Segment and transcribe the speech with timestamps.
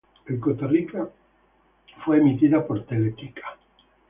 [0.27, 1.07] En Costa Rica
[2.03, 3.43] fue emitida por Teletica.